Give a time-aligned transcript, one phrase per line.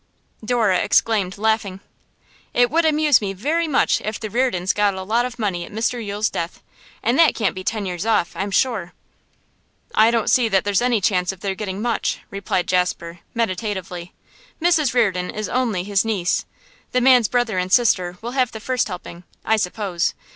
[0.43, 1.79] Dora exclaimed, laughing:
[2.55, 5.71] 'It would amuse me very much if the Reardons got a lot of money at
[5.71, 6.63] Mr Yule's death
[7.03, 8.93] and that can't be ten years off, I'm sure.'
[9.93, 14.11] 'I don't see that there's any chance of their getting much,' replied Jasper, meditatively.
[14.59, 16.45] 'Mrs Reardon is only his niece.
[16.93, 20.15] The man's brother and sister will have the first helping, I suppose.